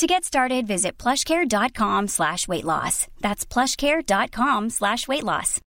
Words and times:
To 0.00 0.06
get 0.06 0.24
started, 0.24 0.66
visit 0.66 0.92
plushcare.com 0.96 2.08
slash 2.08 2.48
weight 2.48 2.64
loss. 2.64 3.06
That's 3.20 3.44
plushcare.com 3.44 4.70
slash 4.70 5.06
weight 5.06 5.22
loss. 5.22 5.60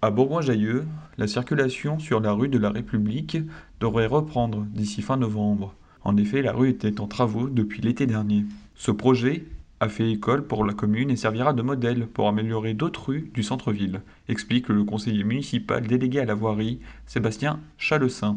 À 0.00 0.10
Bourgoin-Jallieu, 0.10 0.86
la 1.18 1.26
circulation 1.26 1.98
sur 1.98 2.20
la 2.20 2.32
rue 2.32 2.48
de 2.48 2.56
la 2.56 2.70
République 2.70 3.36
devrait 3.78 4.06
reprendre 4.06 4.64
d'ici 4.70 5.02
fin 5.02 5.18
novembre. 5.18 5.74
En 6.04 6.16
effet, 6.16 6.40
la 6.40 6.54
rue 6.54 6.70
était 6.70 6.98
en 6.98 7.08
travaux 7.08 7.50
depuis 7.50 7.82
l'été 7.82 8.06
dernier. 8.06 8.46
Ce 8.74 8.90
projet 8.90 9.44
a 9.80 9.88
fait 9.88 10.10
école 10.10 10.46
pour 10.46 10.64
la 10.64 10.74
commune 10.74 11.10
et 11.10 11.16
servira 11.16 11.52
de 11.52 11.62
modèle 11.62 12.06
pour 12.06 12.28
améliorer 12.28 12.74
d'autres 12.74 13.06
rues 13.08 13.30
du 13.32 13.42
centre-ville, 13.42 14.02
explique 14.28 14.68
le 14.68 14.84
conseiller 14.84 15.24
municipal 15.24 15.86
délégué 15.86 16.20
à 16.20 16.24
la 16.24 16.34
voirie, 16.34 16.80
Sébastien 17.06 17.60
Chalessin. 17.78 18.36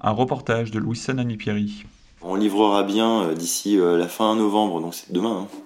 Un 0.00 0.12
reportage 0.12 0.70
de 0.70 0.78
Louis 0.78 0.96
Sanani-Pierry. 0.96 1.84
On 2.22 2.36
livrera 2.36 2.84
bien 2.84 3.22
euh, 3.22 3.34
d'ici 3.34 3.78
euh, 3.78 3.96
la 3.96 4.06
fin 4.06 4.36
novembre, 4.36 4.80
donc 4.80 4.94
c'est 4.94 5.12
demain, 5.12 5.46
hein, 5.46 5.58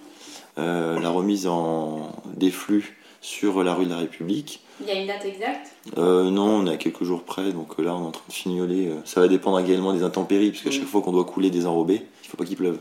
euh, 0.59 1.01
la 1.01 1.11
remise 1.11 1.47
en 1.47 2.13
des 2.37 2.51
flux 2.51 2.97
sur 3.21 3.63
la 3.63 3.75
rue 3.75 3.85
de 3.85 3.91
la 3.91 3.99
République. 3.99 4.61
Il 4.81 4.87
y 4.87 4.91
a 4.91 5.01
une 5.01 5.07
date 5.07 5.25
exacte? 5.25 5.77
Non, 5.97 6.63
on 6.63 6.67
est 6.67 6.73
à 6.73 6.77
quelques 6.77 7.05
jours 7.05 7.23
près, 7.23 7.53
donc 7.53 7.79
là 7.79 7.95
on 7.95 8.05
est 8.05 8.07
en 8.07 8.11
train 8.11 8.25
de 8.27 8.33
fignoler. 8.33 8.91
Ça 9.05 9.21
va 9.21 9.29
dépendre 9.29 9.61
également 9.61 9.93
des 9.93 10.03
intempéries, 10.03 10.51
puisque 10.51 10.71
chaque 10.71 10.89
fois 10.89 11.03
qu'on 11.03 11.13
doit 11.13 11.25
couler 11.25 11.51
des 11.51 11.67
enrobés, 11.67 12.03
il 12.23 12.27
ne 12.27 12.31
faut 12.31 12.37
pas 12.37 12.45
qu'il 12.45 12.57
pleuve 12.57 12.79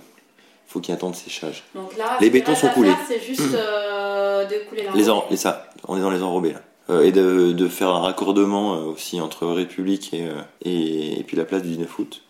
faut 0.72 0.80
qu'il 0.80 0.94
y 0.94 0.95
ait 0.95 0.97
un 0.97 1.02
temps 1.02 1.09
de 1.09 1.16
séchage. 1.16 1.64
Donc 1.75 1.97
là, 1.97 2.17
les 2.22 2.30
bétons 2.30 2.55
sont 2.55 2.69
coulés. 2.69 2.94
C'est 3.05 3.19
juste 3.19 3.53
euh, 3.53 4.45
de 4.45 4.69
couler 4.69 4.83
les, 4.95 5.03
les 5.30 5.38
ça, 5.38 5.69
on 5.88 5.97
est 5.97 6.02
dans 6.02 6.09
les 6.09 6.23
enrobés 6.23 6.53
là. 6.53 6.61
Euh, 6.89 7.02
et 7.02 7.11
de, 7.11 7.52
de, 7.52 7.67
faire 7.67 7.89
un 7.89 8.00
raccordement 8.00 8.75
euh, 8.75 8.83
aussi 8.86 9.19
entre 9.19 9.45
République 9.47 10.13
et, 10.13 10.30
et, 10.63 11.19
et, 11.19 11.23
puis 11.23 11.36
la 11.36 11.44
place 11.44 11.61
du 11.61 11.69
19 11.69 12.00
août. 12.00 12.23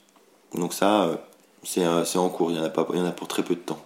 Donc 0.56 0.74
ça, 0.74 1.22
c'est 1.64 1.86
en 1.86 2.30
cours, 2.30 2.52
il 2.52 2.58
y, 2.58 2.60
en 2.60 2.64
a 2.64 2.70
pas, 2.70 2.88
il 2.94 3.00
y 3.00 3.02
en 3.02 3.06
a 3.06 3.12
pour 3.12 3.28
très 3.28 3.44
peu 3.44 3.54
de 3.54 3.60
temps. 3.60 3.86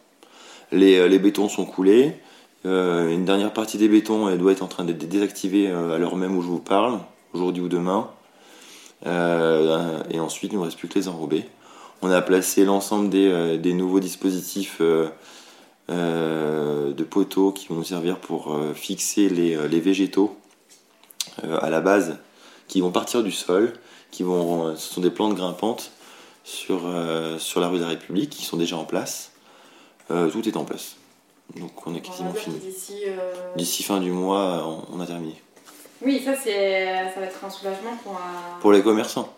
Les, 0.71 1.07
les 1.07 1.19
bétons 1.19 1.49
sont 1.49 1.65
coulés. 1.65 2.15
une 2.63 3.25
dernière 3.25 3.53
partie 3.53 3.77
des 3.77 3.87
bétons 3.87 4.29
elle 4.29 4.39
doit 4.39 4.53
être 4.53 4.63
en 4.63 4.67
train 4.67 4.83
d'être 4.85 5.07
désactivée 5.07 5.67
à 5.69 5.97
l'heure 5.97 6.15
même 6.15 6.35
où 6.35 6.41
je 6.41 6.47
vous 6.47 6.59
parle, 6.59 6.99
aujourd'hui 7.33 7.61
ou 7.61 7.67
demain. 7.67 8.09
et 9.05 10.19
ensuite, 10.19 10.53
il 10.53 10.59
ne 10.59 10.63
reste 10.63 10.77
plus 10.77 10.87
que 10.87 10.97
les 10.97 11.07
enrobés. 11.07 11.45
On 12.05 12.11
a 12.11 12.21
placé 12.21 12.65
l'ensemble 12.65 13.09
des, 13.09 13.29
euh, 13.31 13.73
nouveaux 13.73 13.99
dispositifs 13.99 14.77
euh, 14.79 15.09
euh, 15.89 16.93
de 16.93 17.03
poteaux 17.03 17.51
qui 17.51 17.67
vont 17.67 17.73
nous 17.73 17.83
servir 17.83 18.19
pour 18.19 18.55
fixer 18.75 19.27
les, 19.27 19.79
végétaux 19.79 20.37
à 21.41 21.71
la 21.71 21.81
base, 21.81 22.19
qui 22.67 22.79
vont 22.79 22.91
partir 22.91 23.23
du 23.23 23.31
sol, 23.31 23.73
qui 24.11 24.21
vont, 24.21 24.75
ce 24.75 24.93
sont 24.93 25.01
des 25.01 25.09
plantes 25.09 25.33
grimpantes 25.33 25.91
sur, 26.43 26.81
sur 27.39 27.59
la 27.59 27.69
rue 27.69 27.77
de 27.77 27.83
la 27.83 27.89
République 27.89 28.29
qui 28.29 28.45
sont 28.45 28.57
déjà 28.57 28.77
en 28.77 28.85
place. 28.85 29.31
tout 30.07 30.47
est 30.47 30.57
en 30.57 30.63
place. 30.63 30.97
Donc 31.55 31.87
on 31.87 31.95
est 31.95 32.01
quasiment 32.01 32.33
fini. 32.33 32.59
D'ici 33.55 33.81
fin 33.81 33.99
du 33.99 34.11
mois, 34.11 34.79
on, 34.93 34.99
a 34.99 35.07
terminé. 35.07 35.41
Oui, 36.03 36.21
ça, 36.23 36.35
ça 36.35 37.19
va 37.19 37.25
être 37.25 37.43
un 37.43 37.49
soulagement 37.49 37.97
pour, 38.03 38.19
pour 38.61 38.71
les 38.71 38.83
commerçants. 38.83 39.33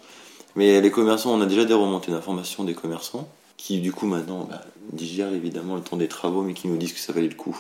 Mais 0.57 0.81
les 0.81 0.90
commerçants, 0.90 1.35
on 1.35 1.41
a 1.41 1.45
déjà 1.45 1.66
des 1.66 1.75
remontées 1.75 2.12
d'informations 2.12 2.63
des 2.63 2.73
commerçants 2.73 3.28
qui, 3.57 3.79
du 3.79 3.91
coup, 3.91 4.07
maintenant 4.07 4.47
bah, 4.50 4.62
digèrent 4.91 5.31
évidemment 5.31 5.75
le 5.75 5.81
temps 5.81 5.97
des 5.97 6.07
travaux, 6.07 6.41
mais 6.41 6.56
qui 6.56 6.68
nous 6.68 6.78
disent 6.78 6.94
que 6.94 7.00
ça 7.00 7.13
valait 7.13 7.28
le 7.28 7.35
coup. 7.35 7.56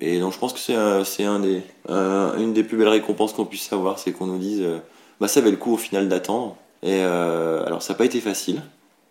Et 0.00 0.18
donc, 0.18 0.32
je 0.32 0.38
pense 0.38 0.54
que 0.54 0.58
c'est 0.58 1.24
un 1.24 1.40
des, 1.40 1.60
une 1.90 2.54
des 2.54 2.64
plus 2.64 2.78
belles 2.78 2.88
récompenses 2.88 3.34
qu'on 3.34 3.44
puisse 3.44 3.70
avoir, 3.70 3.98
c'est 3.98 4.12
qu'on 4.12 4.24
nous 4.26 4.38
dise 4.38 4.62
euh, 4.62 4.78
bah, 5.20 5.28
ça 5.28 5.40
valait 5.40 5.50
le 5.50 5.58
coup 5.58 5.74
au 5.74 5.76
final 5.76 6.08
d'attendre. 6.08 6.56
Et 6.82 7.02
euh, 7.02 7.66
alors, 7.66 7.82
ça 7.82 7.92
n'a 7.92 7.98
pas 7.98 8.06
été 8.06 8.18
facile. 8.18 8.62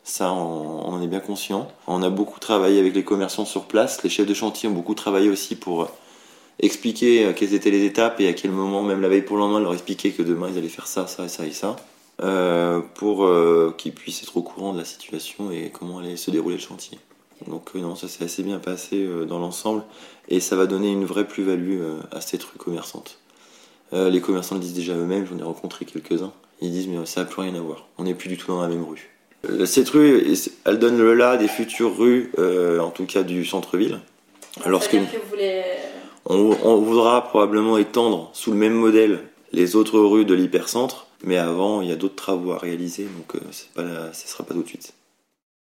Ça, 0.04 0.34
on, 0.34 0.80
en 0.88 1.00
est 1.04 1.08
bien 1.08 1.20
conscient. 1.20 1.68
On 1.86 2.02
a 2.02 2.10
beaucoup 2.10 2.40
travaillé 2.40 2.80
avec 2.80 2.96
les 2.96 3.04
commerçants 3.04 3.46
sur 3.46 3.66
place. 3.66 4.02
Les 4.02 4.10
chefs 4.10 4.26
de 4.26 4.34
chantier 4.34 4.68
ont 4.68 4.74
beaucoup 4.74 4.96
travaillé 4.96 5.30
aussi 5.30 5.56
pour 5.56 5.92
expliquer 6.60 7.26
euh, 7.26 7.34
quelles 7.34 7.54
étaient 7.54 7.70
les 7.70 7.86
étapes 7.86 8.20
et 8.20 8.28
à 8.28 8.34
quel 8.34 8.50
moment, 8.50 8.82
même 8.82 9.00
la 9.00 9.10
veille 9.10 9.22
pour 9.22 9.38
le 9.38 9.44
lendemain, 9.44 9.60
leur 9.60 9.74
expliquer 9.74 10.12
que 10.12 10.24
demain 10.24 10.50
ils 10.52 10.58
allaient 10.58 10.70
faire 10.70 10.88
ça, 10.88 11.06
ça 11.06 11.26
et 11.26 11.30
ça 11.30 11.46
et 11.46 11.52
ça. 11.52 11.76
Euh, 12.24 12.82
pour 12.94 13.26
euh, 13.26 13.74
qu'ils 13.76 13.94
puissent 13.94 14.22
être 14.22 14.38
au 14.38 14.44
courant 14.44 14.74
de 14.74 14.78
la 14.78 14.86
situation 14.86 15.50
et 15.50 15.72
comment 15.74 15.98
allait 15.98 16.18
se 16.18 16.30
dérouler 16.30 16.58
le 16.58 16.62
chantier. 16.62 17.00
Donc 17.48 17.72
euh, 17.76 17.80
non, 17.80 17.96
ça 17.96 18.08
s'est 18.08 18.24
assez 18.24 18.44
bien 18.44 18.60
passé 18.60 19.08
dans 19.28 19.40
l'ensemble 19.40 19.84
et 20.28 20.40
ça 20.40 20.56
va 20.56 20.68
donner 20.68 20.92
une 20.92 21.06
vraie 21.06 21.28
plus-value 21.28 21.82
à 22.12 22.22
cette 22.22 22.44
rue 22.44 22.60
commerçante. 22.60 23.18
les 23.92 24.22
commerçants 24.22 24.56
le 24.56 24.62
disent 24.62 24.76
déjà 24.76 24.94
eux-mêmes, 24.94 25.26
j'en 25.26 25.40
ai 25.40 25.44
rencontré 25.44 25.86
quelques-uns. 25.86 26.32
Ils 26.62 26.70
disent 26.70 26.88
mais 26.88 27.04
ça 27.08 27.22
n'a 27.22 27.26
plus 27.26 27.42
rien 27.42 27.56
à 27.56 27.60
voir, 27.60 27.88
on 27.98 28.04
n'est 28.04 28.14
plus 28.14 28.30
du 28.30 28.38
tout 28.38 28.48
dans 28.48 28.62
la 28.62 28.68
même 28.68 28.84
rue. 28.84 29.10
Cette 29.66 29.90
rue, 29.90 30.36
elle 30.66 30.78
donne 30.78 31.00
le 31.00 31.16
là 31.16 31.38
des 31.38 31.48
futures 31.48 31.98
rues, 31.98 32.32
en 32.38 32.92
tout 32.92 33.08
cas 33.08 33.24
du 33.24 33.44
centre-ville. 33.46 34.00
Alors 34.64 34.88
que, 34.88 34.98
on, 36.28 36.56
on 36.64 36.76
voudra 36.78 37.24
probablement 37.24 37.80
étendre 37.80 38.30
sous 38.34 38.52
le 38.52 38.58
même 38.58 38.74
modèle 38.74 39.24
les 39.54 39.76
autres 39.76 40.00
rues 40.00 40.26
de 40.26 40.36
l'hypercentre 40.36 41.08
mais 41.24 41.38
avant, 41.38 41.82
il 41.82 41.90
y 41.90 41.92
a 41.92 41.96
d'autres 41.96 42.16
travaux 42.16 42.52
à 42.52 42.58
réaliser, 42.58 43.06
donc 43.06 43.36
euh, 43.36 43.42
ce 44.14 44.24
ne 44.24 44.28
sera 44.28 44.44
pas 44.44 44.54
tout 44.54 44.64
de 44.64 44.68
suite. 44.68 44.94